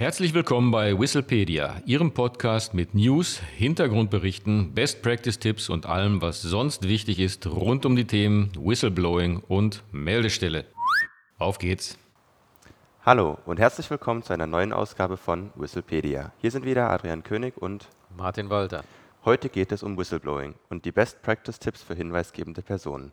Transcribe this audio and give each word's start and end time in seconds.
Herzlich 0.00 0.32
willkommen 0.32 0.70
bei 0.70 0.98
Whistlepedia, 0.98 1.82
Ihrem 1.84 2.14
Podcast 2.14 2.72
mit 2.72 2.94
News, 2.94 3.38
Hintergrundberichten, 3.58 4.72
Best 4.72 5.02
Practice 5.02 5.38
Tipps 5.38 5.68
und 5.68 5.84
allem, 5.84 6.22
was 6.22 6.40
sonst 6.40 6.88
wichtig 6.88 7.18
ist 7.18 7.46
rund 7.46 7.84
um 7.84 7.96
die 7.96 8.06
Themen 8.06 8.50
Whistleblowing 8.58 9.42
und 9.46 9.82
Meldestelle. 9.92 10.64
Auf 11.36 11.58
geht's! 11.58 11.98
Hallo 13.04 13.36
und 13.44 13.60
herzlich 13.60 13.90
willkommen 13.90 14.22
zu 14.22 14.32
einer 14.32 14.46
neuen 14.46 14.72
Ausgabe 14.72 15.18
von 15.18 15.50
Whistlepedia. 15.54 16.32
Hier 16.38 16.50
sind 16.50 16.64
wieder 16.64 16.88
Adrian 16.88 17.22
König 17.22 17.58
und 17.58 17.86
Martin 18.16 18.48
Walter. 18.48 18.84
Heute 19.26 19.50
geht 19.50 19.70
es 19.70 19.82
um 19.82 19.98
Whistleblowing 19.98 20.54
und 20.70 20.86
die 20.86 20.92
Best 20.92 21.20
Practice 21.20 21.58
Tipps 21.58 21.82
für 21.82 21.94
hinweisgebende 21.94 22.62
Personen. 22.62 23.12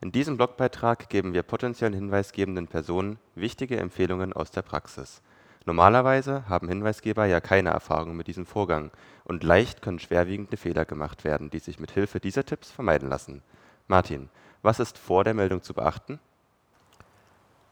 In 0.00 0.10
diesem 0.10 0.36
Blogbeitrag 0.36 1.08
geben 1.08 1.34
wir 1.34 1.44
potenziellen 1.44 1.94
hinweisgebenden 1.94 2.66
Personen 2.66 3.20
wichtige 3.36 3.76
Empfehlungen 3.76 4.32
aus 4.32 4.50
der 4.50 4.62
Praxis. 4.62 5.22
Normalerweise 5.66 6.48
haben 6.48 6.68
Hinweisgeber 6.68 7.26
ja 7.26 7.40
keine 7.40 7.70
Erfahrung 7.70 8.16
mit 8.16 8.28
diesem 8.28 8.46
Vorgang 8.46 8.92
und 9.24 9.42
leicht 9.42 9.82
können 9.82 9.98
schwerwiegende 9.98 10.56
Fehler 10.56 10.84
gemacht 10.84 11.24
werden, 11.24 11.50
die 11.50 11.58
sich 11.58 11.80
mit 11.80 11.90
Hilfe 11.90 12.20
dieser 12.20 12.46
Tipps 12.46 12.70
vermeiden 12.70 13.08
lassen. 13.08 13.42
Martin, 13.88 14.28
was 14.62 14.78
ist 14.78 14.96
vor 14.96 15.24
der 15.24 15.34
Meldung 15.34 15.62
zu 15.62 15.74
beachten? 15.74 16.20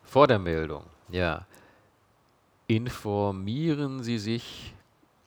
Vor 0.02 0.26
der 0.26 0.40
Meldung, 0.40 0.84
ja. 1.08 1.46
Informieren 2.66 4.02
Sie 4.02 4.18
sich, 4.18 4.74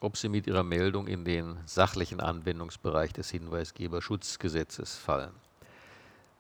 ob 0.02 0.18
Sie 0.18 0.28
mit 0.28 0.46
Ihrer 0.46 0.64
Meldung 0.64 1.08
in 1.08 1.24
den 1.24 1.58
sachlichen 1.66 2.20
Anwendungsbereich 2.20 3.14
des 3.14 3.30
Hinweisgeberschutzgesetzes 3.30 4.98
fallen. 4.98 5.34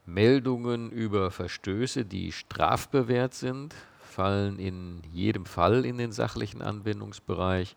Meldungen 0.05 0.91
über 0.91 1.31
Verstöße, 1.31 2.03
die 2.03 2.33
strafbewehrt 2.33 3.33
sind, 3.33 3.75
fallen 4.17 4.57
in 4.57 5.03
jedem 5.13 5.45
Fall 5.45 5.85
in 5.85 5.99
den 5.99 6.11
sachlichen 6.11 6.63
Anwendungsbereich. 6.63 7.75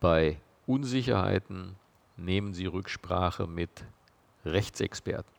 Bei 0.00 0.38
Unsicherheiten 0.66 1.76
nehmen 2.16 2.54
Sie 2.54 2.64
Rücksprache 2.64 3.46
mit 3.46 3.84
Rechtsexperten. 4.46 5.30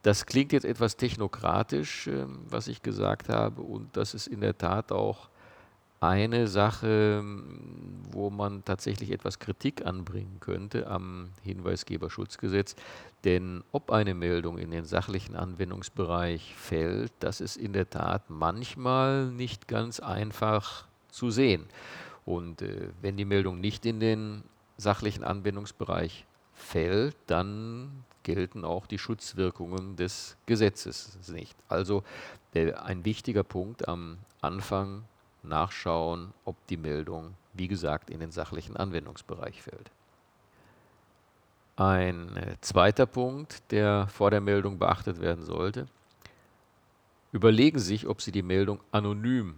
Das 0.00 0.24
klingt 0.24 0.52
jetzt 0.52 0.64
etwas 0.64 0.96
technokratisch, 0.96 2.06
ähm, 2.06 2.38
was 2.48 2.68
ich 2.68 2.80
gesagt 2.80 3.28
habe, 3.28 3.60
und 3.60 3.94
das 3.98 4.14
ist 4.14 4.28
in 4.28 4.40
der 4.40 4.56
Tat 4.56 4.92
auch 4.92 5.28
eine 6.00 6.46
Sache, 6.46 7.24
wo 8.10 8.30
man 8.30 8.64
tatsächlich 8.64 9.10
etwas 9.10 9.38
Kritik 9.38 9.84
anbringen 9.84 10.38
könnte 10.40 10.86
am 10.86 11.30
Hinweisgeberschutzgesetz. 11.42 12.76
Denn 13.24 13.64
ob 13.72 13.90
eine 13.90 14.14
Meldung 14.14 14.58
in 14.58 14.70
den 14.70 14.84
sachlichen 14.84 15.34
Anwendungsbereich 15.34 16.54
fällt, 16.54 17.12
das 17.18 17.40
ist 17.40 17.56
in 17.56 17.72
der 17.72 17.90
Tat 17.90 18.30
manchmal 18.30 19.26
nicht 19.26 19.66
ganz 19.66 19.98
einfach 19.98 20.86
zu 21.10 21.30
sehen. 21.30 21.66
Und 22.24 22.62
äh, 22.62 22.90
wenn 23.00 23.16
die 23.16 23.24
Meldung 23.24 23.60
nicht 23.60 23.84
in 23.86 23.98
den 23.98 24.44
sachlichen 24.76 25.24
Anwendungsbereich 25.24 26.26
fällt, 26.52 27.16
dann 27.26 28.04
gelten 28.22 28.64
auch 28.64 28.86
die 28.86 28.98
Schutzwirkungen 28.98 29.96
des 29.96 30.36
Gesetzes 30.46 31.18
nicht. 31.28 31.56
Also 31.68 32.04
äh, 32.54 32.72
ein 32.74 33.04
wichtiger 33.04 33.42
Punkt 33.42 33.88
am 33.88 34.18
Anfang 34.40 35.04
nachschauen, 35.48 36.32
ob 36.44 36.56
die 36.68 36.76
Meldung, 36.76 37.34
wie 37.54 37.68
gesagt, 37.68 38.10
in 38.10 38.20
den 38.20 38.30
sachlichen 38.30 38.76
Anwendungsbereich 38.76 39.62
fällt. 39.62 39.90
Ein 41.76 42.36
äh, 42.36 42.56
zweiter 42.60 43.06
Punkt, 43.06 43.62
der 43.70 44.08
vor 44.08 44.30
der 44.30 44.40
Meldung 44.40 44.78
beachtet 44.78 45.20
werden 45.20 45.44
sollte, 45.44 45.86
überlegen 47.32 47.78
Sie 47.78 47.86
sich, 47.86 48.08
ob 48.08 48.20
Sie 48.20 48.32
die 48.32 48.42
Meldung 48.42 48.80
anonym 48.90 49.54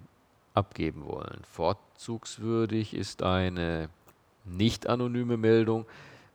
abgeben 0.54 1.06
wollen. 1.06 1.42
Vorzugswürdig 1.50 2.94
ist 2.94 3.22
eine 3.22 3.88
nicht 4.44 4.86
anonyme 4.86 5.36
Meldung, 5.36 5.86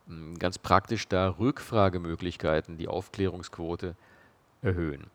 hm, 0.08 0.40
ganz 0.40 0.58
praktisch 0.58 1.08
da 1.08 1.30
Rückfragemöglichkeiten 1.38 2.78
die 2.78 2.88
Aufklärungsquote 2.88 3.96
erhöhen. 4.62 5.06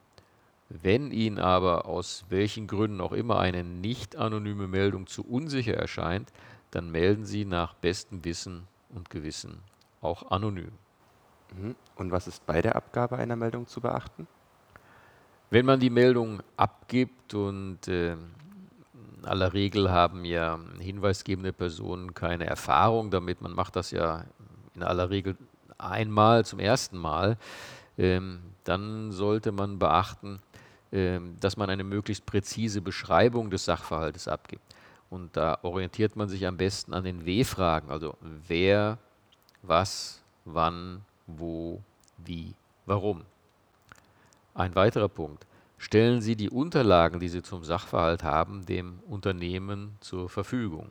Wenn 0.71 1.11
Ihnen 1.11 1.41
aber 1.41 1.87
aus 1.87 2.25
welchen 2.29 2.69
Gründen 2.69 3.01
auch 3.01 3.13
immer 3.13 3.41
eine 3.41 3.65
nicht 3.65 4.15
anonyme 4.15 4.69
Meldung 4.69 5.09
zu 5.09 5.27
unsicher 5.27 5.75
erscheint, 5.75 6.33
dann 6.71 6.91
melden 6.91 7.25
Sie 7.25 7.45
nach 7.45 7.75
bestem 7.75 8.25
Wissen 8.25 8.69
und 8.95 9.11
Gewissen 9.11 9.59
auch 10.01 10.31
anonym. 10.31 10.71
Mhm. 11.57 11.75
Und 11.97 12.13
was 12.13 12.29
ist 12.29 12.47
bei 12.47 12.63
der 12.63 12.77
Abgabe 12.77 13.17
einer 13.17 13.35
Meldung 13.35 13.67
zu 13.67 13.81
beachten? 13.81 14.29
Wenn 15.51 15.67
man 15.67 15.81
die 15.81 15.91
Meldung 15.91 16.41
abgibt 16.57 17.35
und 17.35 17.89
äh, 17.89 18.13
in 18.13 19.25
aller 19.25 19.53
Regel 19.53 19.91
haben 19.91 20.25
ja 20.25 20.61
hinweisgebende 20.79 21.53
Personen 21.53 22.15
keine 22.15 22.47
Erfahrung 22.47 23.11
damit, 23.11 23.43
man 23.43 23.53
macht 23.53 23.75
das 23.75 23.91
ja 23.91 24.25
in 24.77 24.85
aller 24.85 25.11
Regel 25.11 25.37
einmal 25.79 26.45
zum 26.45 26.61
ersten 26.61 26.97
Mal, 26.97 27.37
ähm, 27.99 28.41
dann 28.63 29.11
sollte 29.11 29.51
man 29.51 29.81
beachten, 29.81 30.35
ähm, 30.35 30.50
dass 30.91 31.57
man 31.57 31.71
eine 31.71 31.85
möglichst 31.85 32.27
präzise 32.27 32.81
Beschreibung 32.81 33.51
des 33.51 33.65
Sachverhaltes 33.65 34.27
abgibt. 34.27 34.75
Und 35.09 35.37
da 35.37 35.59
orientiert 35.63 36.17
man 36.17 36.29
sich 36.29 36.47
am 36.47 36.57
besten 36.57 36.95
an 36.95 37.05
den 37.05 37.27
W-Fragen, 37.27 37.91
also 37.91 38.17
wer, 38.47 38.99
was, 39.63 40.23
wann, 40.45 41.03
wo, 41.27 41.81
wie, 42.19 42.55
warum. 42.87 43.25
Ein 44.55 44.75
weiterer 44.75 45.09
Punkt. 45.09 45.47
Stellen 45.79 46.21
Sie 46.21 46.37
die 46.37 46.51
Unterlagen, 46.51 47.21
die 47.21 47.29
Sie 47.29 47.43
zum 47.43 47.65
Sachverhalt 47.65 48.23
haben, 48.23 48.67
dem 48.67 49.01
Unternehmen 49.09 49.97
zur 50.01 50.29
Verfügung. 50.29 50.91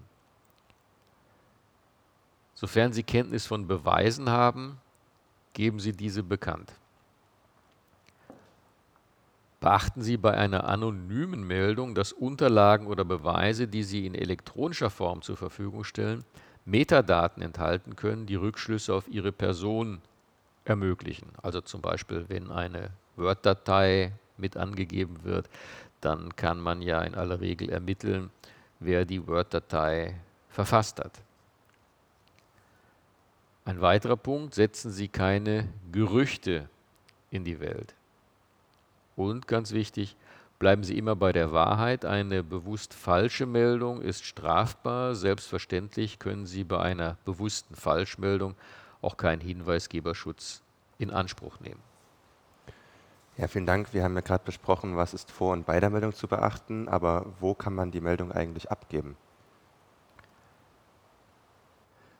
Sofern 2.55 2.91
Sie 2.91 3.03
Kenntnis 3.03 3.45
von 3.45 3.67
Beweisen 3.67 4.29
haben, 4.29 4.79
geben 5.53 5.79
Sie 5.79 5.93
diese 5.93 6.23
bekannt. 6.23 6.73
Beachten 9.59 10.01
Sie 10.01 10.15
bei 10.15 10.35
einer 10.35 10.63
anonymen 10.63 11.43
Meldung, 11.43 11.93
dass 11.93 12.13
Unterlagen 12.13 12.87
oder 12.87 13.03
Beweise, 13.03 13.67
die 13.67 13.83
Sie 13.83 14.05
in 14.05 14.15
elektronischer 14.15 14.89
Form 14.89 15.21
zur 15.21 15.35
Verfügung 15.35 15.83
stellen, 15.83 16.23
Metadaten 16.65 17.43
enthalten 17.43 17.95
können, 17.95 18.25
die 18.25 18.35
Rückschlüsse 18.35 18.93
auf 18.93 19.07
Ihre 19.09 19.31
Person 19.31 20.01
ermöglichen. 20.63 21.27
Also 21.41 21.59
zum 21.61 21.81
Beispiel, 21.81 22.25
wenn 22.29 22.51
eine 22.51 22.91
Word-Datei 23.17 24.13
mit 24.37 24.55
angegeben 24.55 25.23
wird, 25.23 25.49
dann 25.99 26.35
kann 26.37 26.59
man 26.59 26.81
ja 26.81 27.01
in 27.01 27.15
aller 27.15 27.41
Regel 27.41 27.69
ermitteln, 27.69 28.29
wer 28.79 29.03
die 29.03 29.27
Word-Datei 29.27 30.15
verfasst 30.49 30.99
hat. 30.99 31.19
Ein 33.65 33.81
weiterer 33.81 34.15
Punkt, 34.15 34.55
setzen 34.55 34.91
Sie 34.91 35.09
keine 35.09 35.67
Gerüchte 35.91 36.69
in 37.29 37.43
die 37.43 37.59
Welt. 37.59 37.93
Und 39.19 39.49
ganz 39.49 39.73
wichtig, 39.73 40.15
bleiben 40.59 40.85
Sie 40.85 40.97
immer 40.97 41.13
bei 41.13 41.33
der 41.33 41.51
Wahrheit. 41.51 42.05
Eine 42.05 42.41
bewusst 42.41 42.93
falsche 42.93 43.45
Meldung 43.45 44.01
ist 44.01 44.23
strafbar. 44.23 45.13
Selbstverständlich 45.13 46.19
können 46.19 46.45
Sie 46.45 46.63
bei 46.63 46.79
einer 46.79 47.17
bewussten 47.25 47.75
Falschmeldung 47.75 48.55
auch 49.01 49.17
keinen 49.17 49.41
Hinweisgeberschutz 49.41 50.61
in 50.99 51.11
Anspruch 51.11 51.59
nehmen. 51.59 51.81
Ja, 53.35 53.49
vielen 53.49 53.65
Dank. 53.65 53.93
Wir 53.93 54.05
haben 54.05 54.15
ja 54.15 54.21
gerade 54.21 54.45
besprochen, 54.45 54.95
was 54.95 55.13
ist 55.13 55.31
vor 55.31 55.51
und 55.51 55.65
bei 55.65 55.81
der 55.81 55.89
Meldung 55.89 56.13
zu 56.13 56.29
beachten, 56.29 56.87
aber 56.87 57.25
wo 57.41 57.53
kann 57.53 57.75
man 57.75 57.91
die 57.91 57.99
Meldung 57.99 58.31
eigentlich 58.31 58.71
abgeben? 58.71 59.17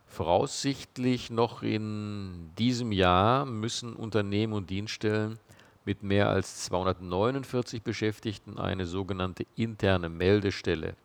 Voraussichtlich 0.06 1.30
noch 1.30 1.64
in 1.64 2.52
diesem 2.58 2.92
Jahr 2.92 3.46
müssen 3.46 3.96
Unternehmen 3.96 4.52
und 4.52 4.70
Dienststellen 4.70 5.40
mit 5.90 6.04
mehr 6.04 6.30
als 6.30 6.66
249 6.66 7.82
Beschäftigten 7.82 8.60
eine 8.60 8.86
sogenannte 8.86 9.48
interne 9.56 10.08
Meldestelle 10.08 10.96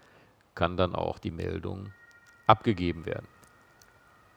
kann 0.54 0.76
dann 0.76 0.94
auch 0.94 1.18
die 1.18 1.32
Meldung 1.32 1.92
abgegeben 2.46 3.06
werden. 3.06 3.26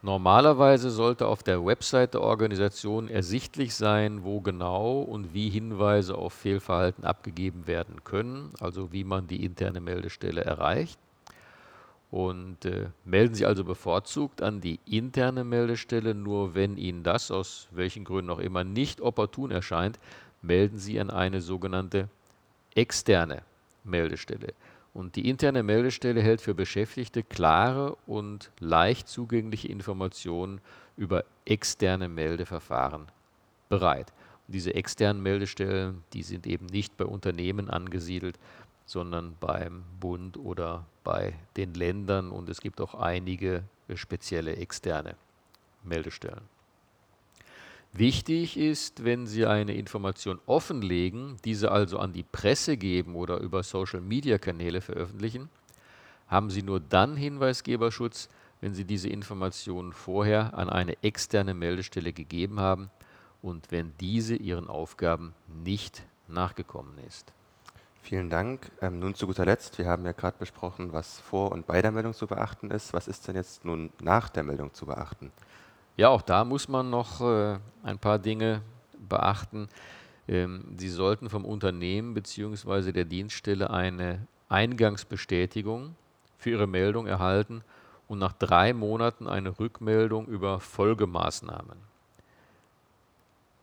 Normalerweise 0.05 0.89
sollte 0.89 1.27
auf 1.27 1.44
der 1.44 1.65
Website 1.65 2.13
der 2.13 2.21
Organisation 2.23 3.07
ersichtlich 3.07 3.73
sein, 3.73 4.25
wo 4.25 4.41
genau 4.41 5.00
und 5.00 5.33
wie 5.33 5.50
Hinweise 5.50 6.15
auf 6.15 6.33
Fehlverhalten 6.33 7.05
abgegeben 7.05 7.67
werden 7.67 8.03
können, 8.03 8.51
also 8.59 8.91
wie 8.91 9.05
man 9.05 9.27
die 9.27 9.45
interne 9.45 9.79
Meldestelle 9.79 10.41
erreicht. 10.41 11.00
Und 12.11 12.65
äh, 12.65 12.89
melden 13.05 13.33
Sie 13.33 13.45
also 13.45 13.63
bevorzugt 13.63 14.41
an 14.41 14.59
die 14.59 14.81
interne 14.85 15.45
Meldestelle, 15.45 16.13
nur 16.13 16.53
wenn 16.53 16.75
Ihnen 16.75 17.03
das 17.03 17.31
aus 17.31 17.69
welchen 17.71 18.03
Gründen 18.03 18.29
auch 18.29 18.39
immer 18.39 18.65
nicht 18.65 18.99
opportun 18.99 19.51
erscheint, 19.51 19.99
melden 20.41 20.79
Sie 20.79 20.99
an 20.99 21.11
eine 21.11 21.39
sogenannte 21.39 22.09
externe 22.75 23.44
Meldestelle. 23.85 24.53
Und 24.94 25.16
die 25.16 25.28
interne 25.28 25.63
Meldestelle 25.63 26.22
hält 26.22 26.42
für 26.42 26.54
Beschäftigte 26.54 27.24
klare 27.24 27.95
und 28.06 28.51
leicht 28.60 29.07
zugängliche 29.07 29.68
Informationen 29.68 30.62
über 30.98 31.24
externe 31.45 32.07
Meldeverfahren 32.07 33.07
bereit. 33.69 34.13
Und 34.48 34.54
diese 34.54 34.75
externen 34.75 35.24
Meldestellen, 35.24 36.04
die 36.13 36.22
sind 36.22 36.45
eben 36.45 36.68
nicht 36.68 36.95
bei 36.95 37.06
Unternehmen 37.06 37.69
angesiedelt, 37.69 38.38
sondern 38.86 39.36
beim 39.40 39.84
Bund 40.00 40.38
oder 40.38 40.86
bei 41.04 41.34
den 41.57 41.74
Ländern 41.74 42.30
und 42.30 42.50
es 42.50 42.62
gibt 42.62 42.80
auch 42.81 42.94
einige 42.94 43.63
spezielle 43.95 44.57
externe 44.57 45.16
Meldestellen. 45.84 46.42
Wichtig 47.95 48.57
ist, 48.57 49.04
wenn 49.04 49.28
Sie 49.28 49.45
eine 49.45 49.75
Information 49.75 50.40
offenlegen, 50.48 51.38
diese 51.45 51.72
also 51.72 52.00
an 52.00 52.12
die 52.12 52.24
Presse 52.24 52.75
geben 52.75 53.16
oder 53.16 53.38
über 53.38 53.62
Social-Media-Kanäle 53.62 54.81
veröffentlichen, 54.81 55.50
haben 56.28 56.50
Sie 56.50 56.63
nur 56.63 56.80
dann 56.80 57.16
Hinweisgeberschutz, 57.16 58.30
wenn 58.62 58.74
Sie 58.74 58.86
diese 58.86 59.10
Informationen 59.10 59.94
vorher 59.94 60.57
an 60.57 60.72
eine 60.72 60.98
externe 61.04 61.54
Meldestelle 61.54 62.13
gegeben 62.13 62.60
haben 62.60 62.90
und 63.44 63.72
wenn 63.72 63.94
diese 64.00 64.36
Ihren 64.38 64.69
Aufgaben 64.69 65.36
nicht 65.63 66.01
nachgekommen 66.28 66.98
ist. 67.07 67.31
Vielen 68.01 68.31
Dank. 68.31 68.72
Ähm, 68.81 68.98
nun 68.98 69.13
zu 69.13 69.28
guter 69.28 69.45
Letzt, 69.45 69.78
wir 69.78 69.86
haben 69.86 70.04
ja 70.04 70.13
gerade 70.13 70.38
besprochen, 70.40 70.94
was 70.94 71.19
vor 71.19 71.51
und 71.51 71.68
bei 71.68 71.81
der 71.84 71.92
Meldung 71.92 72.16
zu 72.16 72.25
beachten 72.25 72.72
ist. 72.72 72.92
Was 72.92 73.07
ist 73.07 73.28
denn 73.28 73.36
jetzt 73.36 73.63
nun 73.63 73.92
nach 74.01 74.30
der 74.30 74.42
Meldung 74.44 74.74
zu 74.74 74.88
beachten? 74.88 75.31
Ja, 75.95 76.10
auch 76.10 76.24
da 76.24 76.44
muss 76.44 76.68
man 76.68 76.90
noch 76.90 77.22
äh, 77.22 77.60
ein 77.84 78.00
paar 78.00 78.18
Dinge 78.18 78.62
beachten. 79.07 79.69
Ähm, 80.28 80.74
Sie 80.78 80.90
sollten 80.90 81.30
vom 81.30 81.45
Unternehmen 81.45 82.13
bzw. 82.16 82.92
der 82.92 83.06
Dienststelle 83.06 83.69
eine 83.69 84.25
Eingangsbestätigung 84.50 85.95
für 86.38 86.51
Ihre 86.51 86.68
Meldung 86.68 87.06
erhalten 87.06 87.63
und 88.07 88.19
nach 88.19 88.34
drei 88.34 88.74
Monaten 88.74 89.28
eine 89.28 89.60
Rückmeldung 89.60 90.28
über 90.28 90.60
Folgemaßnahmen. 90.60 91.78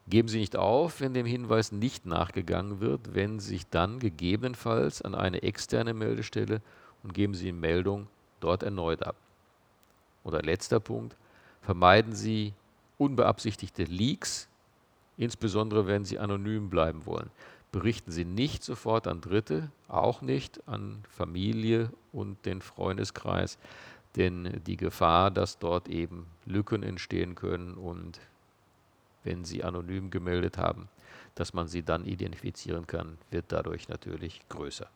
Geben 0.09 0.29
Sie 0.29 0.38
nicht 0.38 0.56
auf, 0.56 1.00
wenn 1.00 1.15
dem 1.15 1.27
Hinweis 1.27 1.73
nicht 1.73 2.06
nachgegangen 2.06 2.81
wird, 2.81 3.11
Sie 3.15 3.38
sich 3.38 3.69
dann 3.69 3.99
gegebenenfalls 3.99 5.03
an 5.03 5.15
eine 5.15 5.43
externe 5.43 5.94
Meldestelle 5.94 6.62
und 7.03 7.15
geben 7.15 7.35
Sie 7.35 7.47
die 7.47 7.53
Meldung 7.53 8.09
dort 8.41 8.62
erneut 8.62 9.05
ab. 9.05 9.15
Oder 10.25 10.43
letzter 10.43 10.81
Punkt, 10.81 11.17
Vermeiden 11.62 12.14
Sie 12.14 12.54
unbeabsichtigte 12.98 13.84
Leaks, 13.84 14.48
insbesondere 15.16 15.86
wenn 15.86 16.04
Sie 16.04 16.18
anonym 16.18 16.70
bleiben 16.70 17.06
wollen. 17.06 17.30
Berichten 17.72 18.10
Sie 18.10 18.24
nicht 18.24 18.64
sofort 18.64 19.06
an 19.06 19.20
Dritte, 19.20 19.70
auch 19.88 20.22
nicht 20.22 20.66
an 20.66 21.04
Familie 21.08 21.90
und 22.12 22.44
den 22.46 22.62
Freundeskreis, 22.62 23.58
denn 24.16 24.60
die 24.66 24.76
Gefahr, 24.76 25.30
dass 25.30 25.58
dort 25.58 25.88
eben 25.88 26.26
Lücken 26.46 26.82
entstehen 26.82 27.36
können 27.36 27.74
und 27.74 28.18
wenn 29.22 29.44
Sie 29.44 29.62
anonym 29.62 30.10
gemeldet 30.10 30.58
haben, 30.58 30.88
dass 31.34 31.54
man 31.54 31.68
sie 31.68 31.82
dann 31.82 32.04
identifizieren 32.04 32.86
kann, 32.86 33.18
wird 33.30 33.46
dadurch 33.48 33.88
natürlich 33.88 34.40
größer. 34.48 34.88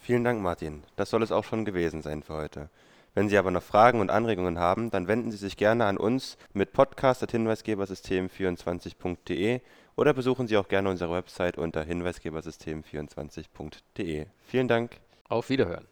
Vielen 0.00 0.24
Dank, 0.24 0.42
Martin. 0.42 0.82
Das 0.96 1.10
soll 1.10 1.22
es 1.22 1.30
auch 1.30 1.44
schon 1.44 1.64
gewesen 1.64 2.02
sein 2.02 2.22
für 2.22 2.34
heute. 2.34 2.70
Wenn 3.14 3.28
Sie 3.28 3.38
aber 3.38 3.50
noch 3.50 3.62
Fragen 3.62 4.00
und 4.00 4.10
Anregungen 4.10 4.58
haben, 4.58 4.90
dann 4.90 5.06
wenden 5.08 5.30
Sie 5.30 5.36
sich 5.36 5.56
gerne 5.56 5.84
an 5.86 5.96
uns 5.96 6.36
mit 6.52 6.72
podcast.hinweisgebersystem24.de 6.72 9.60
oder 9.96 10.14
besuchen 10.14 10.46
Sie 10.46 10.56
auch 10.56 10.68
gerne 10.68 10.90
unsere 10.90 11.12
Website 11.12 11.58
unter 11.58 11.82
hinweisgebersystem24.de. 11.82 14.26
Vielen 14.46 14.68
Dank. 14.68 15.00
Auf 15.28 15.50
Wiederhören. 15.50 15.89